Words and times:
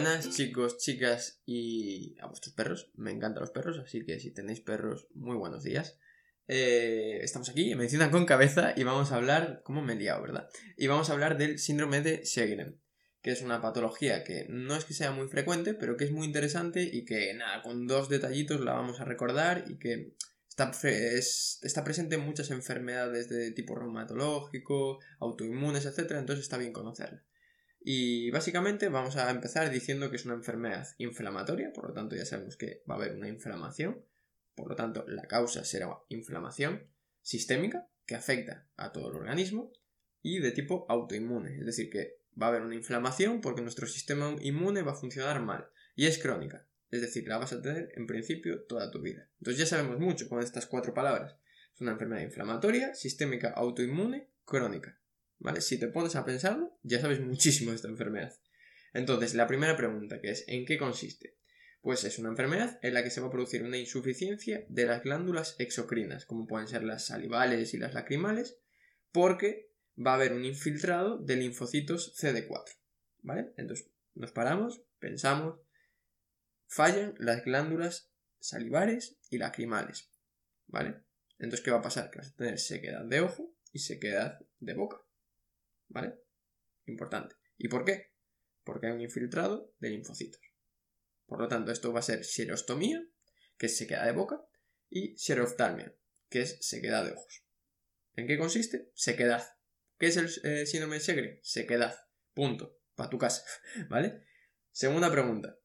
Buenas 0.00 0.30
chicos, 0.30 0.78
chicas 0.78 1.42
y 1.44 2.14
a 2.20 2.26
vuestros 2.26 2.54
perros. 2.54 2.88
Me 2.94 3.10
encantan 3.10 3.40
los 3.40 3.50
perros, 3.50 3.80
así 3.80 4.04
que 4.04 4.20
si 4.20 4.30
tenéis 4.30 4.60
perros, 4.60 5.08
muy 5.12 5.36
buenos 5.36 5.64
días. 5.64 5.98
Eh, 6.46 7.18
estamos 7.22 7.48
aquí 7.48 7.72
en 7.72 7.78
Medicina 7.78 8.08
con 8.08 8.24
Cabeza 8.24 8.74
y 8.76 8.84
vamos 8.84 9.10
a 9.10 9.16
hablar, 9.16 9.60
¿cómo 9.64 9.82
me 9.82 9.94
he 9.94 9.96
liado, 9.96 10.22
verdad? 10.22 10.48
Y 10.76 10.86
vamos 10.86 11.10
a 11.10 11.14
hablar 11.14 11.36
del 11.36 11.58
síndrome 11.58 12.00
de 12.00 12.24
Sjögren, 12.24 12.80
que 13.22 13.32
es 13.32 13.42
una 13.42 13.60
patología 13.60 14.22
que 14.22 14.46
no 14.48 14.76
es 14.76 14.84
que 14.84 14.94
sea 14.94 15.10
muy 15.10 15.26
frecuente, 15.26 15.74
pero 15.74 15.96
que 15.96 16.04
es 16.04 16.12
muy 16.12 16.28
interesante 16.28 16.84
y 16.84 17.04
que, 17.04 17.34
nada, 17.34 17.60
con 17.62 17.88
dos 17.88 18.08
detallitos 18.08 18.60
la 18.60 18.74
vamos 18.74 19.00
a 19.00 19.04
recordar 19.04 19.64
y 19.66 19.80
que 19.80 20.14
está, 20.48 20.70
está 20.80 21.82
presente 21.82 22.14
en 22.14 22.24
muchas 22.24 22.52
enfermedades 22.52 23.28
de 23.28 23.50
tipo 23.50 23.74
reumatológico, 23.74 25.00
autoinmunes, 25.18 25.86
etc. 25.86 26.12
Entonces 26.12 26.44
está 26.44 26.56
bien 26.56 26.72
conocerla. 26.72 27.24
Y 27.80 28.30
básicamente 28.30 28.88
vamos 28.88 29.16
a 29.16 29.30
empezar 29.30 29.70
diciendo 29.70 30.10
que 30.10 30.16
es 30.16 30.24
una 30.24 30.34
enfermedad 30.34 30.88
inflamatoria, 30.98 31.72
por 31.72 31.88
lo 31.88 31.94
tanto 31.94 32.16
ya 32.16 32.24
sabemos 32.24 32.56
que 32.56 32.82
va 32.88 32.94
a 32.94 32.98
haber 32.98 33.14
una 33.14 33.28
inflamación, 33.28 34.04
por 34.54 34.68
lo 34.68 34.76
tanto 34.76 35.04
la 35.06 35.22
causa 35.22 35.64
será 35.64 35.88
inflamación 36.08 36.88
sistémica 37.22 37.88
que 38.04 38.16
afecta 38.16 38.66
a 38.76 38.90
todo 38.90 39.10
el 39.10 39.16
organismo 39.16 39.72
y 40.22 40.40
de 40.40 40.50
tipo 40.50 40.86
autoinmune, 40.88 41.58
es 41.58 41.66
decir, 41.66 41.90
que 41.90 42.18
va 42.40 42.46
a 42.46 42.48
haber 42.50 42.62
una 42.62 42.74
inflamación 42.74 43.40
porque 43.40 43.62
nuestro 43.62 43.86
sistema 43.86 44.34
inmune 44.40 44.82
va 44.82 44.92
a 44.92 44.96
funcionar 44.96 45.40
mal 45.40 45.68
y 45.94 46.06
es 46.06 46.18
crónica, 46.18 46.66
es 46.90 47.00
decir, 47.00 47.28
la 47.28 47.38
vas 47.38 47.52
a 47.52 47.62
tener 47.62 47.92
en 47.94 48.06
principio 48.06 48.62
toda 48.62 48.90
tu 48.90 49.00
vida. 49.00 49.28
Entonces 49.38 49.58
ya 49.58 49.66
sabemos 49.66 50.00
mucho 50.00 50.28
con 50.28 50.40
estas 50.42 50.66
cuatro 50.66 50.94
palabras. 50.94 51.36
Es 51.74 51.80
una 51.80 51.92
enfermedad 51.92 52.22
inflamatoria, 52.22 52.94
sistémica, 52.94 53.50
autoinmune, 53.50 54.30
crónica. 54.44 54.98
¿Vale? 55.38 55.60
Si 55.60 55.78
te 55.78 55.88
pones 55.88 56.16
a 56.16 56.24
pensarlo, 56.24 56.78
ya 56.82 57.00
sabes 57.00 57.20
muchísimo 57.24 57.70
de 57.70 57.76
esta 57.76 57.88
enfermedad. 57.88 58.34
Entonces, 58.92 59.34
la 59.34 59.46
primera 59.46 59.76
pregunta 59.76 60.20
que 60.20 60.30
es 60.30 60.44
¿en 60.48 60.64
qué 60.64 60.78
consiste? 60.78 61.36
Pues 61.80 62.04
es 62.04 62.18
una 62.18 62.30
enfermedad 62.30 62.78
en 62.82 62.94
la 62.94 63.04
que 63.04 63.10
se 63.10 63.20
va 63.20 63.28
a 63.28 63.30
producir 63.30 63.62
una 63.62 63.78
insuficiencia 63.78 64.64
de 64.68 64.86
las 64.86 65.02
glándulas 65.02 65.54
exocrinas, 65.58 66.26
como 66.26 66.46
pueden 66.46 66.66
ser 66.66 66.82
las 66.82 67.06
salivales 67.06 67.72
y 67.74 67.78
las 67.78 67.94
lacrimales, 67.94 68.58
porque 69.12 69.70
va 69.96 70.12
a 70.12 70.14
haber 70.14 70.32
un 70.32 70.44
infiltrado 70.44 71.18
de 71.18 71.36
linfocitos 71.36 72.14
CD4. 72.16 72.76
¿Vale? 73.22 73.52
Entonces, 73.56 73.90
nos 74.14 74.32
paramos, 74.32 74.82
pensamos, 74.98 75.60
fallan 76.66 77.14
las 77.18 77.44
glándulas 77.44 78.10
salivares 78.40 79.16
y 79.30 79.38
lacrimales. 79.38 80.10
¿Vale? 80.66 81.02
Entonces, 81.38 81.64
¿qué 81.64 81.70
va 81.70 81.78
a 81.78 81.82
pasar? 81.82 82.10
Que 82.10 82.18
vas 82.18 82.28
a 82.28 82.36
tener 82.36 82.58
sequedad 82.58 83.04
de 83.04 83.20
ojo 83.20 83.54
y 83.72 83.78
sequedad 83.78 84.40
de 84.58 84.74
boca. 84.74 85.00
¿Vale? 85.88 86.14
Importante. 86.86 87.36
¿Y 87.56 87.68
por 87.68 87.84
qué? 87.84 88.12
Porque 88.64 88.86
hay 88.86 88.92
un 88.92 89.00
infiltrado 89.00 89.74
de 89.78 89.90
linfocitos. 89.90 90.40
Por 91.26 91.40
lo 91.40 91.48
tanto, 91.48 91.72
esto 91.72 91.92
va 91.92 92.00
a 92.00 92.02
ser 92.02 92.24
xerostomía, 92.24 93.04
que 93.56 93.66
es 93.66 93.76
sequedad 93.76 94.06
de 94.06 94.12
boca, 94.12 94.40
y 94.88 95.16
xeroftalmia, 95.18 95.94
que 96.28 96.42
es 96.42 96.58
sequedad 96.60 97.04
de 97.04 97.12
ojos. 97.12 97.44
¿En 98.14 98.26
qué 98.26 98.38
consiste? 98.38 98.90
Sequedad. 98.94 99.44
¿Qué 99.98 100.06
es 100.06 100.16
el 100.16 100.30
eh, 100.44 100.66
síndrome 100.66 100.96
de 100.96 101.00
Segre? 101.00 101.40
Sequedad. 101.42 101.96
Punto. 102.34 102.78
Para 102.94 103.10
tu 103.10 103.18
casa. 103.18 103.44
¿Vale? 103.88 104.24
Segunda 104.72 105.10
pregunta. 105.10 105.58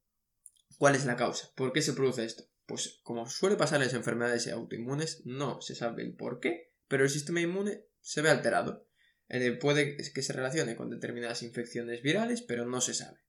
¿Cuál 0.77 0.95
es 0.95 1.05
la 1.05 1.15
causa? 1.15 1.51
¿Por 1.55 1.71
qué 1.71 1.81
se 1.81 1.93
produce 1.93 2.25
esto? 2.25 2.43
Pues 2.65 2.99
como 3.03 3.29
suele 3.29 3.55
pasar 3.55 3.77
en 3.77 3.85
las 3.85 3.93
enfermedades 3.93 4.47
autoinmunes, 4.47 5.25
no 5.25 5.61
se 5.61 5.75
sabe 5.75 6.03
el 6.03 6.15
por 6.15 6.39
qué, 6.39 6.73
pero 6.87 7.03
el 7.03 7.09
sistema 7.09 7.41
inmune 7.41 7.85
se 8.01 8.21
ve 8.21 8.29
alterado. 8.29 8.87
Eh, 9.29 9.51
puede 9.53 9.97
que 9.97 10.21
se 10.21 10.33
relacione 10.33 10.75
con 10.75 10.89
determinadas 10.89 11.43
infecciones 11.43 12.01
virales, 12.01 12.41
pero 12.41 12.65
no 12.65 12.81
se 12.81 12.93
sabe. 12.93 13.19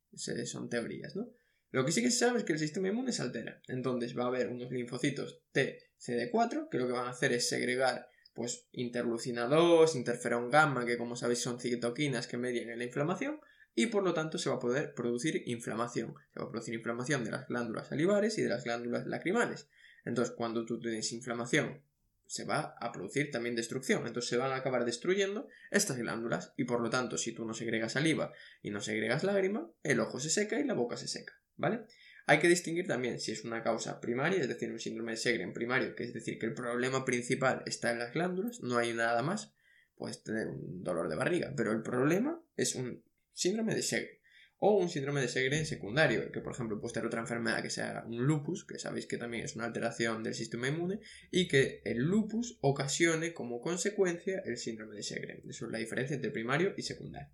son 0.47 0.69
teorías, 0.69 1.17
¿no? 1.17 1.31
Lo 1.71 1.85
que 1.85 1.93
sí 1.93 2.03
que 2.03 2.11
se 2.11 2.19
sabe 2.19 2.39
es 2.39 2.45
que 2.45 2.53
el 2.53 2.59
sistema 2.59 2.89
inmune 2.89 3.13
se 3.13 3.23
altera. 3.23 3.61
Entonces 3.67 4.17
va 4.17 4.25
a 4.25 4.29
haber 4.29 4.49
unos 4.49 4.71
linfocitos 4.71 5.43
T, 5.51 5.91
CD4, 5.99 6.69
que 6.71 6.79
lo 6.79 6.87
que 6.87 6.93
van 6.93 7.07
a 7.07 7.11
hacer 7.11 7.33
es 7.33 7.49
segregar 7.49 8.09
pues 8.33 8.69
interlucina 8.73 9.47
2, 9.47 9.95
interferón 9.97 10.51
gamma, 10.51 10.85
que 10.85 10.99
como 10.99 11.17
sabéis 11.17 11.41
son 11.41 11.61
citoquinas 11.61 12.27
que 12.27 12.37
median 12.37 12.77
la 12.77 12.85
inflamación, 12.85 13.41
y 13.77 13.87
por 13.87 14.03
lo 14.03 14.15
tanto 14.15 14.39
se 14.39 14.51
va 14.51 14.57
a 14.57 14.61
poder 14.61 14.95
producir 14.95 15.43
inflamación. 15.47 16.15
Se 16.33 16.41
va 16.41 16.47
a 16.47 16.51
producir 16.51 16.75
inflamación 16.75 17.25
de 17.25 17.31
las 17.31 17.49
glándulas 17.49 17.89
salivares 17.89 18.39
y 18.39 18.43
de 18.43 18.49
las 18.49 18.65
glándulas 18.65 19.07
lacrimales. 19.07 19.69
Entonces, 20.05 20.35
cuando 20.37 20.65
tú 20.65 20.79
tienes 20.79 21.13
inflamación 21.13 21.83
se 22.27 22.45
va 22.45 22.77
a 22.81 22.93
producir 22.93 23.31
también 23.31 23.55
destrucción. 23.55 24.07
Entonces 24.07 24.31
se 24.31 24.37
van 24.37 24.53
a 24.53 24.57
acabar 24.57 24.85
destruyendo 24.85 25.49
estas 25.71 25.99
glándulas 25.99 26.53
y 26.57 26.65
por 26.65 26.81
lo 26.81 26.91
tanto 26.91 27.19
si 27.19 27.33
tú 27.33 27.45
no 27.45 27.55
segregas 27.55 27.93
saliva 27.93 28.33
y 28.63 28.71
no 28.71 28.81
segregas 28.81 29.25
lágrima, 29.25 29.71
el 29.83 30.01
ojo 30.01 30.19
se 30.21 30.31
seca 30.31 30.59
y 30.59 30.65
la 30.65 30.75
boca 30.75 30.97
se 30.97 31.09
seca, 31.09 31.35
¿vale? 31.57 31.85
Hay 32.27 32.39
que 32.39 32.49
distinguir 32.49 32.87
también 32.87 33.21
si 33.21 33.33
es 33.33 33.45
una 33.45 33.63
causa 33.63 34.01
primaria, 34.01 34.41
es 34.41 34.49
decir, 34.49 34.73
un 34.73 34.81
síndrome 34.81 35.13
de 35.13 35.19
Segre 35.19 35.43
en 35.43 35.53
primario, 35.53 35.95
que 35.95 36.05
es 36.05 36.15
decir, 36.15 36.39
que 36.39 36.47
el 36.47 36.55
problema 36.55 37.05
principal 37.05 37.63
está 37.67 37.91
en 37.91 37.99
las 37.99 38.15
glándulas, 38.15 38.61
no 38.61 38.79
hay 38.79 38.95
nada 38.95 39.23
más, 39.23 39.55
puedes 39.95 40.23
tener 40.23 40.49
un 40.49 40.83
dolor 40.83 41.11
de 41.11 41.17
barriga, 41.17 41.53
pero 41.55 41.73
el 41.73 41.83
problema 41.83 42.43
es 42.57 42.77
un 42.77 43.05
síndrome 43.35 43.75
de 43.75 43.83
Segre 43.83 44.24
o 44.59 44.79
un 44.79 44.89
síndrome 44.89 45.21
de 45.21 45.29
Segre 45.29 45.65
secundario, 45.65 46.33
que 46.33 46.41
por 46.41 46.53
ejemplo 46.53 46.81
puede 46.81 46.95
ser 46.95 47.05
otra 47.05 47.21
enfermedad 47.21 47.63
que 47.63 47.71
sea 47.71 48.05
un 48.07 48.25
lupus, 48.25 48.65
que 48.65 48.79
sabéis 48.79 49.07
que 49.07 49.19
también 49.19 49.45
es 49.45 49.57
una 49.57 49.65
alteración 49.65 50.23
del 50.23 50.35
sistema 50.35 50.69
inmune, 50.69 51.01
y 51.31 51.49
que 51.49 51.83
el 51.85 51.99
lupus 51.99 52.59
ocasione 52.61 53.35
como 53.35 53.61
consecuencia 53.61 54.43
el 54.45 54.57
síndrome 54.57 54.97
de 54.97 55.03
Segre. 55.03 55.43
Eso 55.49 55.67
es 55.67 55.73
la 55.73 55.79
diferencia 55.79 56.15
entre 56.15 56.31
primario 56.31 56.75
y 56.77 56.83
secundario. 56.83 57.29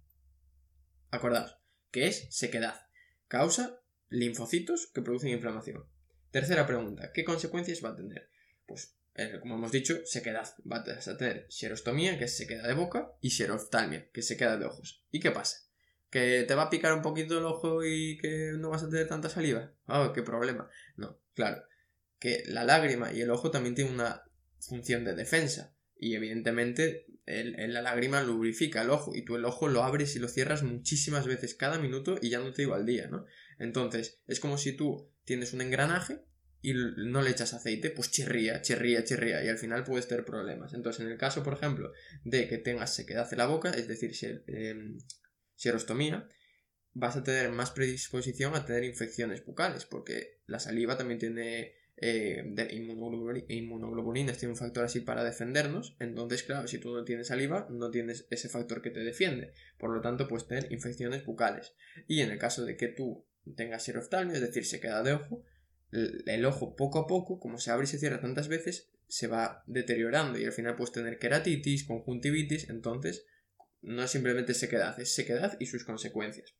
Acordaos, 1.10 1.56
que 1.90 2.06
es 2.06 2.26
sequedad. 2.30 2.86
Causa 3.28 3.80
linfocitos 4.08 4.90
que 4.92 5.02
producen 5.02 5.30
inflamación. 5.30 5.84
Tercera 6.30 6.66
pregunta, 6.66 7.12
¿qué 7.12 7.24
consecuencias 7.24 7.84
va 7.84 7.90
a 7.90 7.96
tener? 7.96 8.28
Pues, 8.66 8.96
eh, 9.14 9.38
como 9.40 9.56
hemos 9.56 9.72
dicho, 9.72 10.00
sequedad. 10.04 10.48
Va 10.70 10.78
a 10.78 11.16
tener 11.16 11.46
xerostomía, 11.48 12.18
que 12.18 12.24
es 12.24 12.36
sequedad 12.36 12.66
de 12.66 12.74
boca, 12.74 13.12
y 13.20 13.30
xeroftalmia, 13.30 14.08
que 14.12 14.20
es 14.20 14.26
sequedad 14.26 14.58
de 14.58 14.66
ojos. 14.66 15.04
¿Y 15.10 15.20
qué 15.20 15.30
pasa? 15.30 15.69
¿Que 16.10 16.44
te 16.46 16.54
va 16.54 16.64
a 16.64 16.70
picar 16.70 16.92
un 16.92 17.02
poquito 17.02 17.38
el 17.38 17.44
ojo 17.44 17.84
y 17.84 18.18
que 18.18 18.52
no 18.58 18.70
vas 18.70 18.82
a 18.82 18.90
tener 18.90 19.06
tanta 19.06 19.28
saliva? 19.28 19.72
Ah, 19.86 20.12
qué 20.14 20.22
problema. 20.22 20.68
No, 20.96 21.20
claro. 21.34 21.62
Que 22.18 22.42
la 22.46 22.64
lágrima 22.64 23.12
y 23.12 23.20
el 23.20 23.30
ojo 23.30 23.50
también 23.50 23.74
tienen 23.76 23.94
una 23.94 24.22
función 24.58 25.04
de 25.04 25.14
defensa. 25.14 25.74
Y 25.96 26.14
evidentemente 26.14 27.06
el, 27.26 27.72
la 27.72 27.82
lágrima 27.82 28.22
lubrifica 28.22 28.82
el 28.82 28.90
ojo 28.90 29.14
y 29.14 29.22
tú 29.22 29.36
el 29.36 29.44
ojo 29.44 29.68
lo 29.68 29.84
abres 29.84 30.16
y 30.16 30.18
lo 30.18 30.28
cierras 30.28 30.62
muchísimas 30.62 31.26
veces 31.26 31.54
cada 31.54 31.78
minuto 31.78 32.18
y 32.20 32.30
ya 32.30 32.40
no 32.40 32.52
te 32.52 32.62
digo 32.62 32.74
al 32.74 32.86
día, 32.86 33.06
¿no? 33.06 33.26
Entonces 33.58 34.20
es 34.26 34.40
como 34.40 34.58
si 34.58 34.72
tú 34.72 35.10
tienes 35.24 35.52
un 35.52 35.60
engranaje 35.60 36.24
y 36.62 36.74
no 36.74 37.22
le 37.22 37.30
echas 37.30 37.54
aceite, 37.54 37.90
pues 37.90 38.10
chirría, 38.10 38.60
chirría, 38.62 39.04
chirría 39.04 39.44
y 39.44 39.48
al 39.48 39.58
final 39.58 39.84
puedes 39.84 40.08
tener 40.08 40.24
problemas. 40.24 40.74
Entonces 40.74 41.04
en 41.04 41.12
el 41.12 41.18
caso, 41.18 41.42
por 41.42 41.54
ejemplo, 41.54 41.92
de 42.24 42.48
que 42.48 42.58
tengas 42.58 42.94
sequedad 42.94 43.28
en 43.30 43.38
la 43.38 43.46
boca, 43.46 43.70
es 43.70 43.88
decir, 43.88 44.14
si 44.14 44.26
el, 44.26 44.44
em, 44.46 44.98
xerostomía, 45.60 46.26
vas 46.92 47.16
a 47.16 47.22
tener 47.22 47.52
más 47.52 47.70
predisposición 47.70 48.54
a 48.54 48.64
tener 48.64 48.84
infecciones 48.84 49.44
bucales, 49.44 49.84
porque 49.84 50.40
la 50.46 50.58
saliva 50.58 50.96
también 50.96 51.20
tiene 51.20 51.74
eh, 51.98 52.42
inmunoglobulinas, 53.50 54.38
tiene 54.38 54.52
un 54.52 54.58
factor 54.58 54.84
así 54.84 55.00
para 55.00 55.22
defendernos, 55.22 55.96
entonces 56.00 56.42
claro, 56.42 56.66
si 56.66 56.78
tú 56.78 56.94
no 56.94 57.04
tienes 57.04 57.28
saliva, 57.28 57.68
no 57.70 57.90
tienes 57.90 58.26
ese 58.30 58.48
factor 58.48 58.80
que 58.80 58.90
te 58.90 59.00
defiende, 59.00 59.52
por 59.78 59.90
lo 59.90 60.00
tanto 60.00 60.26
puedes 60.26 60.48
tener 60.48 60.72
infecciones 60.72 61.24
bucales. 61.26 61.74
Y 62.08 62.22
en 62.22 62.30
el 62.30 62.38
caso 62.38 62.64
de 62.64 62.76
que 62.76 62.88
tú 62.88 63.26
tengas 63.54 63.84
xeroftalmia, 63.84 64.36
es 64.36 64.40
decir, 64.40 64.64
se 64.64 64.80
queda 64.80 65.02
de 65.02 65.12
ojo, 65.12 65.44
el 65.92 66.44
ojo 66.46 66.74
poco 66.74 67.00
a 67.00 67.06
poco, 67.06 67.38
como 67.38 67.58
se 67.58 67.70
abre 67.70 67.84
y 67.84 67.88
se 67.88 67.98
cierra 67.98 68.20
tantas 68.20 68.48
veces, 68.48 68.90
se 69.08 69.26
va 69.26 69.62
deteriorando 69.66 70.38
y 70.38 70.44
al 70.44 70.52
final 70.52 70.76
puedes 70.76 70.92
tener 70.92 71.18
queratitis, 71.18 71.84
conjuntivitis, 71.84 72.70
entonces 72.70 73.26
no 73.82 74.02
es 74.02 74.10
simplemente 74.10 74.54
sequedad, 74.54 74.98
es 75.00 75.14
sequedad 75.14 75.56
y 75.58 75.66
sus 75.66 75.84
consecuencias. 75.84 76.54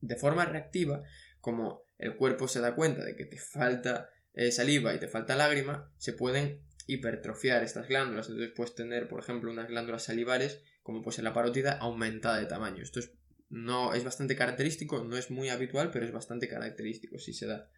De 0.00 0.16
forma 0.16 0.44
reactiva, 0.44 1.02
como 1.40 1.84
el 1.98 2.16
cuerpo 2.16 2.48
se 2.48 2.60
da 2.60 2.74
cuenta 2.74 3.04
de 3.04 3.14
que 3.16 3.26
te 3.26 3.38
falta 3.38 4.10
eh, 4.34 4.50
saliva 4.50 4.94
y 4.94 4.98
te 4.98 5.08
falta 5.08 5.36
lágrima, 5.36 5.92
se 5.98 6.12
pueden 6.12 6.62
hipertrofiar 6.86 7.62
estas 7.62 7.88
glándulas. 7.88 8.28
Entonces 8.28 8.52
puedes 8.56 8.74
tener, 8.74 9.08
por 9.08 9.20
ejemplo, 9.20 9.50
unas 9.50 9.68
glándulas 9.68 10.04
salivares, 10.04 10.62
como 10.82 11.02
en 11.06 11.24
la 11.24 11.32
parótida, 11.32 11.72
aumentada 11.72 12.38
de 12.38 12.46
tamaño. 12.46 12.82
Esto 12.82 13.00
es, 13.00 13.12
no, 13.48 13.94
es 13.94 14.04
bastante 14.04 14.36
característico, 14.36 15.04
no 15.04 15.16
es 15.16 15.30
muy 15.30 15.48
habitual, 15.48 15.90
pero 15.92 16.04
es 16.04 16.12
bastante 16.12 16.48
característico 16.48 17.18
si 17.18 17.32
se 17.32 17.46
da. 17.46 17.70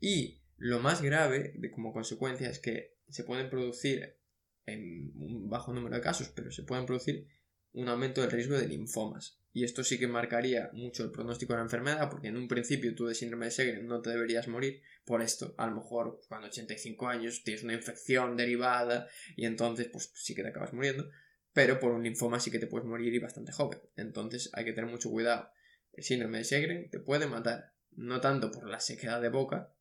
Y 0.00 0.42
lo 0.56 0.80
más 0.80 1.02
grave 1.02 1.54
de, 1.56 1.70
como 1.70 1.92
consecuencia 1.92 2.50
es 2.50 2.58
que 2.58 2.96
se 3.08 3.24
pueden 3.24 3.48
producir 3.48 4.18
en 4.66 5.12
un 5.16 5.48
bajo 5.48 5.72
número 5.72 5.96
de 5.96 6.02
casos, 6.02 6.28
pero 6.34 6.50
se 6.50 6.64
pueden 6.64 6.86
producir 6.86 7.26
un 7.72 7.88
aumento 7.88 8.20
del 8.20 8.30
riesgo 8.30 8.58
de 8.58 8.68
linfomas. 8.68 9.40
Y 9.52 9.64
esto 9.64 9.82
sí 9.82 9.98
que 9.98 10.06
marcaría 10.06 10.70
mucho 10.72 11.02
el 11.02 11.10
pronóstico 11.10 11.52
de 11.52 11.58
la 11.58 11.64
enfermedad, 11.64 12.08
porque 12.08 12.28
en 12.28 12.36
un 12.36 12.46
principio 12.46 12.94
tú 12.94 13.06
de 13.06 13.14
síndrome 13.14 13.46
de 13.46 13.50
Segre 13.50 13.82
no 13.82 14.00
te 14.00 14.10
deberías 14.10 14.46
morir 14.46 14.82
por 15.04 15.22
esto. 15.22 15.54
A 15.58 15.66
lo 15.66 15.76
mejor 15.76 16.20
cuando 16.28 16.46
85 16.46 17.08
años 17.08 17.42
tienes 17.42 17.64
una 17.64 17.74
infección 17.74 18.36
derivada 18.36 19.08
y 19.36 19.46
entonces 19.46 19.88
pues 19.88 20.12
sí 20.14 20.34
que 20.34 20.42
te 20.42 20.50
acabas 20.50 20.72
muriendo, 20.72 21.10
pero 21.52 21.80
por 21.80 21.90
un 21.92 22.04
linfoma 22.04 22.38
sí 22.38 22.50
que 22.50 22.60
te 22.60 22.68
puedes 22.68 22.86
morir 22.86 23.12
y 23.12 23.18
bastante 23.18 23.50
joven. 23.50 23.80
Entonces 23.96 24.50
hay 24.52 24.64
que 24.64 24.72
tener 24.72 24.88
mucho 24.88 25.10
cuidado. 25.10 25.50
El 25.92 26.04
síndrome 26.04 26.38
de 26.38 26.44
Segre 26.44 26.88
te 26.90 27.00
puede 27.00 27.26
matar 27.26 27.74
No 27.90 28.20
tanto 28.20 28.52
por 28.52 28.68
la 28.68 28.78
sequedad 28.78 29.20
de 29.20 29.30
boca, 29.30 29.74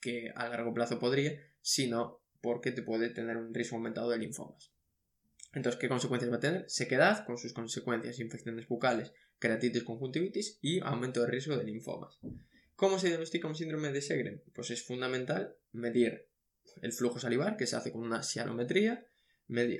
que 0.00 0.32
a 0.34 0.48
largo 0.48 0.72
plazo 0.72 0.98
podría, 0.98 1.38
sino 1.60 2.22
porque 2.40 2.72
te 2.72 2.82
puede 2.82 3.10
tener 3.10 3.36
un 3.36 3.52
riesgo 3.52 3.76
aumentado 3.76 4.08
de 4.08 4.16
linfomas. 4.16 4.72
Entonces, 5.52 5.80
¿qué 5.80 5.88
consecuencias 5.88 6.30
va 6.30 6.36
a 6.36 6.40
tener? 6.40 6.64
Sequedad, 6.68 7.24
con 7.26 7.38
sus 7.38 7.52
consecuencias, 7.52 8.20
infecciones 8.20 8.68
bucales, 8.68 9.12
keratitis, 9.38 9.82
conjuntivitis 9.82 10.58
y 10.60 10.80
aumento 10.80 11.20
de 11.20 11.26
riesgo 11.26 11.56
de 11.56 11.64
linfomas. 11.64 12.20
¿Cómo 12.76 12.98
se 12.98 13.08
diagnostica 13.08 13.48
un 13.48 13.56
síndrome 13.56 13.92
de 13.92 14.00
Segren? 14.00 14.42
Pues 14.54 14.70
es 14.70 14.82
fundamental 14.82 15.56
medir 15.72 16.28
el 16.82 16.92
flujo 16.92 17.18
salivar, 17.18 17.56
que 17.56 17.66
se 17.66 17.76
hace 17.76 17.92
con 17.92 18.02
una 18.02 18.22
sialometría, 18.22 19.06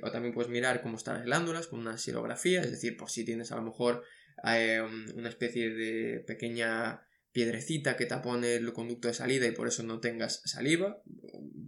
o 0.03 0.11
también 0.11 0.33
puedes 0.33 0.51
mirar 0.51 0.81
cómo 0.81 0.97
están 0.97 1.15
las 1.15 1.25
glándulas 1.25 1.67
con 1.67 1.79
una 1.79 1.97
silografía, 1.97 2.61
es 2.61 2.71
decir, 2.71 2.97
por 2.97 3.09
si 3.09 3.23
tienes 3.23 3.51
a 3.51 3.55
lo 3.55 3.61
mejor 3.61 4.03
eh, 4.43 4.81
una 5.15 5.29
especie 5.29 5.69
de 5.69 6.19
pequeña 6.19 7.07
piedrecita 7.31 7.95
que 7.95 8.05
tapone 8.05 8.55
el 8.55 8.73
conducto 8.73 9.07
de 9.07 9.13
salida 9.13 9.47
y 9.47 9.51
por 9.51 9.67
eso 9.67 9.83
no 9.83 10.01
tengas 10.01 10.41
saliva, 10.43 11.01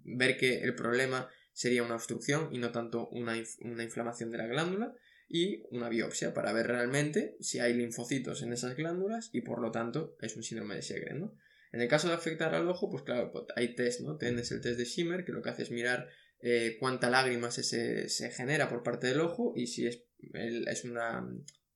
ver 0.04 0.38
que 0.38 0.62
el 0.62 0.76
problema 0.76 1.30
sería 1.54 1.84
una 1.84 1.96
obstrucción 1.96 2.50
y 2.52 2.58
no 2.58 2.72
tanto 2.72 3.08
una, 3.10 3.38
inflamación 3.38 4.32
de 4.32 4.38
la 4.38 4.48
glándula 4.48 4.94
y 5.30 5.64
una 5.72 5.90
biopsia 5.90 6.34
para 6.34 6.52
ver 6.52 6.68
realmente 6.68 7.38
si 7.40 7.60
hay 7.60 7.74
linfocitos 7.74 8.42
en 8.42 8.54
esas 8.54 8.76
glándulas 8.76 9.30
y 9.32 9.42
por 9.42 9.62
lo 9.62 9.72
tanto 9.72 10.18
es 10.22 10.36
un 10.36 10.44
síndrome 10.44 10.76
de 10.76 10.82
Sjögren. 10.82 11.32
En 11.72 11.82
el 11.82 11.88
caso 11.88 12.08
de 12.08 12.14
afectar 12.14 12.54
al 12.54 12.68
ojo, 12.68 12.90
pues 12.90 13.04
claro, 13.04 13.32
pues 13.32 13.46
hay 13.56 13.74
test, 13.74 14.02
¿no? 14.02 14.18
Tienes 14.18 14.52
el 14.52 14.62
test 14.62 14.78
de 14.78 14.86
Shimmer 14.86 15.26
que 15.26 15.32
lo 15.32 15.42
que 15.42 15.50
hace 15.50 15.64
es 15.64 15.72
mirar 15.72 16.08
eh, 16.40 16.78
cuánta 16.80 17.10
lágrima 17.10 17.50
se, 17.50 17.64
se, 18.10 18.32
genera 18.32 18.70
por 18.70 18.84
parte 18.84 19.08
del 19.08 19.22
ojo 19.22 19.54
y 19.56 19.68
si 19.68 19.88
es, 19.88 20.04
es 20.34 20.84
una 20.84 21.26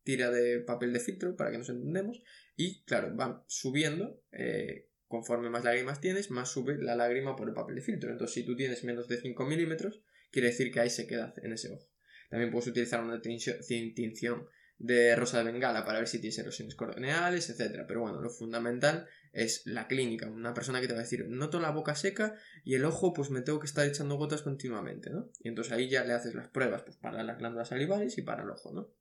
tira 0.08 0.32
de 0.32 0.60
papel 0.62 0.94
de 0.94 1.02
filtro, 1.02 1.36
para 1.36 1.52
que 1.52 1.58
nos 1.58 1.68
entendemos, 1.68 2.22
y 2.56 2.82
claro, 2.84 3.14
van 3.14 3.44
subiendo, 3.48 4.24
eh, 4.32 4.87
conforme 5.08 5.50
más 5.50 5.64
lágrimas 5.64 6.02
tienes, 6.02 6.32
más 6.32 6.50
sube 6.50 6.78
la 6.78 6.96
lágrima 6.96 7.36
por 7.36 7.48
el 7.48 7.54
papel 7.54 7.76
de 7.76 7.82
filtro. 7.82 8.12
Entonces, 8.12 8.34
si 8.34 8.44
tú 8.44 8.56
tienes 8.56 8.84
menos 8.84 9.08
de 9.08 9.18
5 9.18 9.46
milímetros, 9.46 10.02
quiere 10.32 10.50
decir 10.50 10.72
que 10.72 10.80
hay 10.80 10.90
sequedad 10.90 11.34
en 11.44 11.54
ese 11.54 11.72
ojo. 11.72 11.88
También 12.30 12.52
puedes 12.52 12.68
utilizar 12.68 13.02
una 13.02 13.22
tinción 13.22 14.48
de 14.80 15.16
rosa 15.16 15.40
de 15.40 15.52
bengala 15.52 15.86
para 15.86 16.00
ver 16.00 16.08
si 16.08 16.20
tienes 16.20 16.38
erosiones 16.38 16.76
corneales, 16.76 17.50
etc. 17.50 17.86
Pero 17.88 18.02
bueno, 18.02 18.22
lo 18.22 18.30
fundamental 18.30 19.08
es 19.34 19.66
la 19.66 19.88
clínica. 19.88 20.28
Una 20.28 20.54
persona 20.54 20.82
que 20.82 20.88
te 20.88 20.94
va 20.94 21.00
a 21.00 21.04
decir, 21.04 21.26
noto 21.30 21.60
la 21.60 21.72
boca 21.72 21.96
seca 21.96 22.36
y 22.64 22.76
el 22.76 22.86
ojo, 22.86 23.14
pues 23.14 23.30
me 23.30 23.42
tengo 23.42 23.60
que 23.60 23.66
estar 23.66 23.88
echando 23.88 24.16
gotas 24.16 24.42
continuamente, 24.42 25.10
¿no? 25.10 25.30
Y 25.40 25.48
entonces 25.48 25.74
ahí 25.74 25.90
ya 25.90 26.04
le 26.04 26.14
haces 26.14 26.36
las 26.36 26.50
pruebas 26.50 26.84
pues, 26.84 26.98
para 26.98 27.24
las 27.24 27.38
glándulas 27.38 27.70
salivares 27.70 28.18
y 28.18 28.22
para 28.22 28.44
el 28.44 28.50
ojo, 28.50 28.72
¿no? 28.74 28.92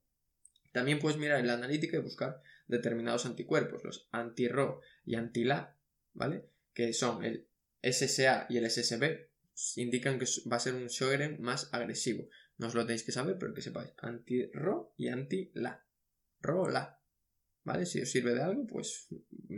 También 0.72 0.98
puedes 0.98 1.18
mirar 1.18 1.40
en 1.40 1.46
la 1.46 1.54
analítica 1.54 1.96
y 1.96 2.00
buscar 2.00 2.42
determinados 2.68 3.24
anticuerpos, 3.26 3.82
los 3.84 4.08
anti-RO 4.12 4.80
y 5.04 5.14
anti-LA, 5.14 5.75
¿vale? 6.16 6.48
Que 6.74 6.92
son 6.92 7.24
el 7.24 7.48
SSA 7.82 8.46
y 8.48 8.56
el 8.56 8.68
SSB, 8.68 9.28
indican 9.76 10.18
que 10.18 10.26
va 10.50 10.56
a 10.56 10.60
ser 10.60 10.74
un 10.74 10.90
Sjögren 10.90 11.40
más 11.40 11.72
agresivo. 11.72 12.28
No 12.58 12.66
os 12.66 12.74
lo 12.74 12.84
tenéis 12.84 13.04
que 13.04 13.12
saber, 13.12 13.36
pero 13.38 13.54
que 13.54 13.62
sepáis. 13.62 13.92
Anti-RO 13.98 14.94
y 14.96 15.08
anti-LA. 15.08 15.84
RO-LA. 16.40 17.00
¿Vale? 17.64 17.86
Si 17.86 18.00
os 18.00 18.10
sirve 18.10 18.34
de 18.34 18.42
algo, 18.42 18.66
pues 18.66 19.08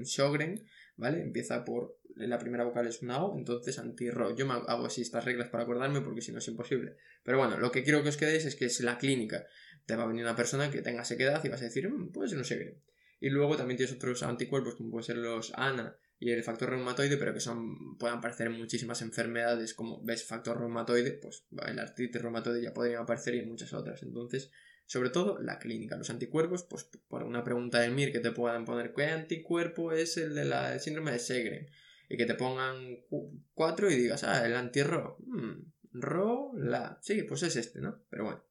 Sjögren, 0.04 0.66
¿vale? 0.96 1.20
Empieza 1.20 1.64
por. 1.64 1.98
La 2.16 2.38
primera 2.38 2.64
vocal 2.64 2.88
es 2.88 3.00
una 3.02 3.24
O, 3.24 3.38
entonces 3.38 3.78
anti-RO. 3.78 4.34
Yo 4.34 4.44
me 4.44 4.54
hago 4.54 4.86
así 4.86 5.02
estas 5.02 5.24
reglas 5.24 5.50
para 5.50 5.62
acordarme 5.62 6.00
porque 6.00 6.20
si 6.20 6.32
no 6.32 6.38
es 6.38 6.48
imposible. 6.48 6.96
Pero 7.22 7.38
bueno, 7.38 7.58
lo 7.58 7.70
que 7.70 7.84
quiero 7.84 8.02
que 8.02 8.08
os 8.08 8.16
quedéis 8.16 8.44
es 8.44 8.56
que 8.56 8.64
es 8.64 8.80
la 8.80 8.98
clínica 8.98 9.46
te 9.88 9.96
va 9.96 10.04
a 10.04 10.06
venir 10.06 10.22
una 10.22 10.36
persona 10.36 10.70
que 10.70 10.82
tenga 10.82 11.02
sequedad 11.02 11.42
y 11.42 11.48
vas 11.48 11.62
a 11.62 11.64
decir, 11.64 11.88
mm, 11.88 12.12
puede 12.12 12.28
ser 12.28 12.38
un. 12.38 12.82
Y 13.20 13.30
luego 13.30 13.56
también 13.56 13.78
tienes 13.78 13.94
otros 13.94 14.22
anticuerpos 14.22 14.74
como 14.74 14.90
pueden 14.90 15.04
ser 15.04 15.16
los 15.16 15.52
ANA 15.54 15.96
y 16.20 16.30
el 16.30 16.42
factor 16.42 16.70
reumatoide, 16.70 17.16
pero 17.16 17.32
que 17.32 17.40
son 17.40 17.96
pueden 17.96 18.18
aparecer 18.18 18.50
muchísimas 18.50 19.02
enfermedades, 19.02 19.74
como 19.74 20.02
ves 20.02 20.26
factor 20.26 20.58
reumatoide, 20.58 21.12
pues 21.12 21.46
el 21.66 21.78
artritis 21.78 22.20
reumatoide 22.20 22.62
ya 22.62 22.74
podría 22.74 23.00
aparecer 23.00 23.34
y 23.34 23.40
en 23.40 23.48
muchas 23.48 23.72
otras. 23.72 24.02
Entonces, 24.02 24.50
sobre 24.86 25.10
todo 25.10 25.38
la 25.38 25.58
clínica, 25.58 25.96
los 25.96 26.10
anticuerpos, 26.10 26.64
pues 26.64 26.88
por 27.08 27.22
una 27.22 27.44
pregunta 27.44 27.80
del 27.80 27.92
MIR 27.92 28.10
que 28.10 28.20
te 28.20 28.32
puedan 28.32 28.64
poner 28.64 28.92
qué 28.94 29.04
anticuerpo 29.04 29.92
es 29.92 30.16
el 30.16 30.34
del 30.34 30.52
síndrome 30.80 31.12
de 31.12 31.18
Sjögren 31.18 31.70
y 32.08 32.16
que 32.16 32.26
te 32.26 32.34
pongan 32.34 33.04
cuatro 33.52 33.90
y 33.90 33.96
digas, 33.96 34.24
ah, 34.24 34.44
el 34.46 34.56
anti-RO, 34.56 35.18
mm, 35.20 36.00
RO, 36.00 36.52
la, 36.56 36.98
sí, 37.02 37.22
pues 37.22 37.42
es 37.42 37.56
este, 37.56 37.80
¿no? 37.80 38.02
Pero 38.08 38.24
bueno. 38.24 38.44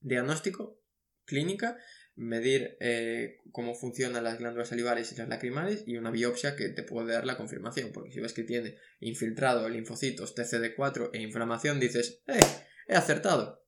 Diagnóstico, 0.00 0.82
clínica, 1.24 1.78
medir 2.14 2.76
eh, 2.80 3.38
cómo 3.52 3.74
funcionan 3.74 4.24
las 4.24 4.38
glándulas 4.38 4.68
salivares 4.68 5.12
y 5.12 5.16
las 5.16 5.28
lacrimales 5.28 5.84
y 5.86 5.96
una 5.96 6.10
biopsia 6.10 6.56
que 6.56 6.68
te 6.68 6.82
puede 6.82 7.12
dar 7.12 7.24
la 7.24 7.36
confirmación, 7.36 7.90
porque 7.92 8.12
si 8.12 8.20
ves 8.20 8.32
que 8.32 8.44
tiene 8.44 8.76
infiltrado 9.00 9.68
linfocitos 9.68 10.34
TCD4 10.36 11.10
e 11.14 11.22
inflamación, 11.22 11.80
dices, 11.80 12.22
¡eh! 12.26 12.40
He 12.88 12.94
acertado. 12.94 13.64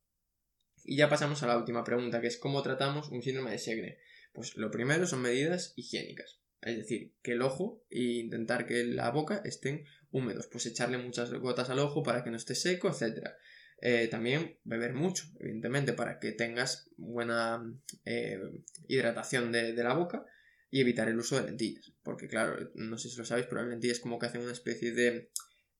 Y 0.84 0.96
ya 0.96 1.08
pasamos 1.08 1.42
a 1.42 1.46
la 1.46 1.56
última 1.56 1.84
pregunta, 1.84 2.20
que 2.20 2.26
es 2.26 2.36
¿cómo 2.36 2.62
tratamos 2.62 3.08
un 3.08 3.22
síndrome 3.22 3.52
de 3.52 3.58
Segre? 3.58 3.98
Pues 4.34 4.56
lo 4.56 4.70
primero 4.70 5.06
son 5.06 5.22
medidas 5.22 5.72
higiénicas, 5.76 6.40
es 6.60 6.76
decir, 6.76 7.14
que 7.22 7.32
el 7.32 7.42
ojo 7.42 7.84
e 7.88 8.02
intentar 8.02 8.66
que 8.66 8.84
la 8.84 9.10
boca 9.10 9.40
estén 9.44 9.84
húmedos, 10.10 10.48
pues 10.48 10.66
echarle 10.66 10.98
muchas 10.98 11.32
gotas 11.32 11.70
al 11.70 11.78
ojo 11.78 12.02
para 12.02 12.22
que 12.22 12.30
no 12.30 12.36
esté 12.36 12.54
seco, 12.54 12.88
etcétera. 12.88 13.36
Eh, 13.80 14.08
también 14.08 14.58
beber 14.64 14.94
mucho, 14.94 15.24
evidentemente, 15.40 15.92
para 15.92 16.18
que 16.18 16.32
tengas 16.32 16.88
buena 16.96 17.62
eh, 18.04 18.40
hidratación 18.88 19.52
de, 19.52 19.74
la 19.74 19.94
boca 19.94 20.24
y 20.70 20.80
evitar 20.80 21.08
el 21.08 21.18
uso 21.18 21.36
de 21.36 21.46
lentillas. 21.46 21.92
Porque, 22.02 22.28
claro, 22.28 22.70
no 22.74 22.96
sé 22.98 23.10
si 23.10 23.16
lo 23.16 23.24
sabéis, 23.24 23.46
pero 23.46 23.60
las 23.60 23.70
lentillas 23.70 24.00
como 24.00 24.18
que 24.18 24.26
hacen 24.26 24.40
una 24.40 24.52
especie 24.52 24.92
de 24.92 25.30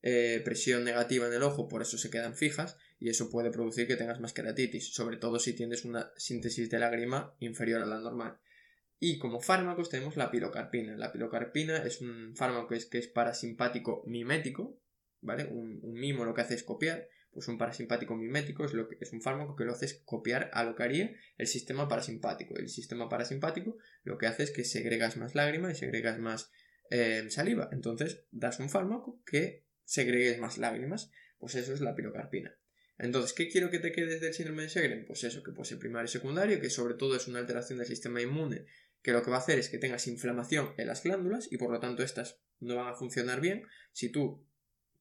eh, 0.03 0.43
presión 0.45 0.85
negativa 0.85 1.27
en 1.27 1.33
el 1.33 1.43
ojo, 1.43 1.69
por 1.69 1.81
eso 1.81 1.97
se 1.97 2.11
quedan 2.11 2.35
fijas 2.37 2.77
y 2.99 3.09
eso 3.09 3.31
puede 3.31 3.51
producir 3.51 3.87
que 3.87 3.97
tengas 3.97 4.21
más 4.21 4.35
queratitis, 4.35 4.93
sobre 4.93 5.17
todo 5.17 5.39
si 5.39 5.55
tienes 5.55 5.85
una 5.85 6.13
síntesis 6.17 6.69
de 6.69 6.79
lágrima 6.79 7.35
inferior 7.41 7.81
a 7.81 7.87
la 7.87 8.01
normal. 8.01 8.39
Y 9.01 9.19
como 9.19 9.41
fármacos 9.41 9.89
tenemos 9.89 10.17
la 10.17 10.31
pilocarpina. 10.31 10.97
La 10.97 11.13
pilocarpina 11.13 11.79
es 11.79 12.01
un 12.01 12.35
fármaco 12.37 12.69
que 12.69 12.77
es, 12.77 12.87
que 12.87 12.99
es 12.99 13.09
parasimpático 13.09 14.03
mimético, 14.07 14.81
¿vale? 15.21 15.45
Un, 15.47 15.81
un, 15.83 15.93
mimo 15.95 16.25
lo 16.25 16.35
que 16.35 16.43
hace 16.43 16.55
es 16.55 16.63
copiar 16.63 17.09
pues 17.35 17.49
un 17.49 17.59
parasimpático 17.59 18.15
mimético 18.17 18.65
es, 18.65 18.73
lo 18.73 18.89
que, 18.89 18.97
es 19.01 19.13
un 19.13 19.21
fármaco 19.21 19.57
que 19.57 19.65
lo 19.65 19.73
hace 19.73 19.87
es 19.87 20.03
copiar 20.05 20.51
a 20.53 20.65
lo 20.65 20.77
que 20.77 20.85
haría 20.85 21.17
el 21.37 21.49
sistema 21.49 21.89
parasimpático. 21.89 22.57
El 22.57 22.69
sistema 22.69 23.09
parasimpático 23.09 23.77
lo 24.05 24.17
que 24.17 24.27
hace 24.27 24.45
es 24.45 24.53
que 24.53 24.65
segregas 24.65 25.17
más 25.17 25.35
lágrima 25.35 25.71
y 25.71 25.75
segregas 25.75 26.19
más 26.19 26.53
eh, 26.91 27.27
saliva. 27.29 27.69
Entonces 27.73 28.25
das 28.31 28.61
un 28.61 28.71
fármaco 28.71 29.21
que 29.27 29.65
segregues 29.85 30.39
más 30.39 30.59
lágrimas. 30.59 31.11
Pues 31.39 31.57
eso 31.57 31.75
es 31.75 31.81
la 31.81 31.95
pirocarpina. 31.95 32.57
Entonces, 32.97 33.33
¿qué 33.33 33.49
quiero 33.49 33.71
que 33.71 33.81
te 33.81 33.91
quedes 33.91 34.21
del 34.21 34.33
síndrome 34.33 34.63
de 34.63 34.69
Sjögren? 34.69 35.05
Pues 35.05 35.25
eso, 35.25 35.43
que 35.43 35.53
puede 35.53 35.69
ser 35.69 35.79
primario 35.79 36.05
y 36.05 36.09
secundario, 36.09 36.61
que 36.61 36.71
sobre 36.71 36.95
todo 36.95 37.17
es 37.17 37.27
una 37.27 37.41
alteración 37.41 37.79
del 37.79 37.89
sistema 37.89 38.23
inmune, 38.23 38.67
que 39.03 39.13
lo 39.13 39.23
que 39.23 39.31
va 39.31 39.37
a 39.37 39.41
hacer 39.41 39.59
es 39.59 39.69
que 39.69 39.79
tengas 39.79 40.07
inflamación 40.07 40.75
en 40.77 40.87
las 40.87 41.03
glándulas 41.03 41.51
y 41.51 41.59
por 41.59 41.71
lo 41.71 41.81
tanto 41.81 42.03
estas 42.03 42.41
no 42.61 42.77
van 42.77 42.89
a 42.89 42.95
funcionar 42.95 43.41
bien. 43.41 43.65
Si 43.93 44.11
tú 44.11 44.47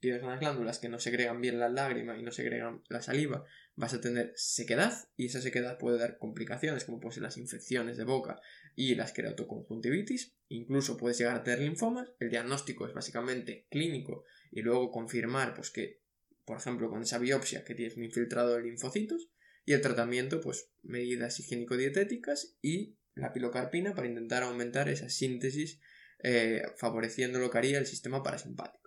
tienes 0.04 0.22
unas 0.22 0.42
glándulas 0.42 0.80
que 0.80 0.90
no 0.90 1.00
segregan 1.00 1.40
bien 1.40 1.60
la 1.60 1.70
lágrima 1.70 2.18
y 2.18 2.24
no 2.24 2.32
segregan 2.34 2.84
la 2.90 3.02
saliva, 3.02 3.46
vas 3.76 3.94
a 3.94 4.02
tener 4.02 4.34
sequedad 4.36 4.94
y 5.16 5.28
esa 5.28 5.40
sequedad 5.40 5.78
puede 5.78 5.98
dar 5.98 6.18
complicaciones 6.18 6.84
como 6.84 7.00
pueden 7.00 7.14
ser 7.14 7.24
las 7.24 7.38
infecciones 7.38 7.96
de 7.96 8.04
boca 8.04 8.42
y 8.76 8.96
las 8.96 9.14
queratoconjuntivitis, 9.14 10.36
incluso 10.50 10.98
puedes 10.98 11.18
llegar 11.20 11.38
a 11.38 11.44
tener 11.44 11.60
linfomas. 11.60 12.12
El 12.20 12.30
diagnóstico 12.30 12.86
es 12.86 12.94
básicamente 12.94 13.66
clínico 13.72 14.26
y 14.52 14.62
luego 14.62 14.92
confirmar 14.92 15.54
pues 15.54 15.72
que, 15.72 16.02
por 16.44 16.58
ejemplo, 16.58 16.90
con 16.90 17.02
esa 17.02 17.18
biopsia 17.18 17.64
que 17.64 17.74
tienes 17.74 17.96
un 17.96 18.04
infiltrado 18.04 18.58
de 18.58 18.64
linfocitos 18.64 19.30
y 19.64 19.72
el 19.72 19.80
tratamiento 19.80 20.42
pues 20.42 20.70
medidas 20.82 21.40
higiénico-dietéticas 21.40 22.58
y 22.62 22.98
la 23.16 23.32
pilocarpina 23.32 23.96
para 23.96 24.10
intentar 24.10 24.44
aumentar 24.44 24.90
esa 24.90 25.08
síntesis 25.08 25.80
eh, 26.24 26.64
favoreciendo 26.76 27.40
lo 27.40 27.50
que 27.50 27.58
haría 27.58 27.80
el 27.80 27.86
sistema 27.86 28.22
parasimpático. 28.22 28.83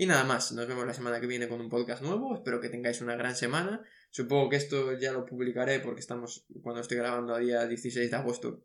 Y 0.00 0.06
nada 0.06 0.22
más, 0.22 0.52
nos 0.52 0.68
vemos 0.68 0.86
la 0.86 0.94
semana 0.94 1.20
que 1.20 1.26
viene 1.26 1.48
con 1.48 1.60
un 1.60 1.68
podcast 1.68 2.02
nuevo. 2.04 2.32
Espero 2.32 2.60
que 2.60 2.68
tengáis 2.68 3.00
una 3.00 3.16
gran 3.16 3.34
semana. 3.34 3.82
Supongo 4.12 4.48
que 4.48 4.54
esto 4.54 4.96
ya 4.96 5.10
lo 5.10 5.26
publicaré 5.26 5.80
porque 5.80 5.98
estamos 5.98 6.46
cuando 6.62 6.80
estoy 6.80 6.98
grabando 6.98 7.34
a 7.34 7.40
día 7.40 7.66
16 7.66 8.08
de 8.08 8.16
agosto, 8.16 8.64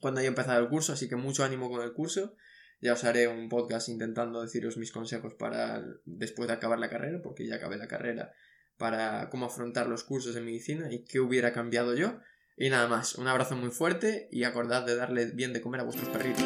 cuando 0.00 0.18
haya 0.18 0.28
empezado 0.28 0.60
el 0.60 0.68
curso, 0.68 0.92
así 0.92 1.08
que 1.08 1.14
mucho 1.14 1.44
ánimo 1.44 1.70
con 1.70 1.82
el 1.82 1.92
curso. 1.92 2.34
Ya 2.80 2.94
os 2.94 3.04
haré 3.04 3.28
un 3.28 3.48
podcast 3.48 3.88
intentando 3.88 4.42
deciros 4.42 4.76
mis 4.76 4.90
consejos 4.90 5.34
para 5.34 5.84
después 6.04 6.48
de 6.48 6.54
acabar 6.54 6.80
la 6.80 6.90
carrera, 6.90 7.20
porque 7.22 7.46
ya 7.46 7.54
acabé 7.54 7.76
la 7.76 7.86
carrera, 7.86 8.32
para 8.76 9.30
cómo 9.30 9.46
afrontar 9.46 9.86
los 9.86 10.02
cursos 10.02 10.34
de 10.34 10.40
medicina 10.40 10.92
y 10.92 11.04
qué 11.04 11.20
hubiera 11.20 11.52
cambiado 11.52 11.94
yo. 11.94 12.18
Y 12.56 12.70
nada 12.70 12.88
más, 12.88 13.14
un 13.14 13.28
abrazo 13.28 13.54
muy 13.54 13.70
fuerte 13.70 14.28
y 14.32 14.42
acordad 14.42 14.84
de 14.84 14.96
darle 14.96 15.26
bien 15.26 15.52
de 15.52 15.60
comer 15.60 15.82
a 15.82 15.84
vuestros 15.84 16.08
perritos. 16.08 16.44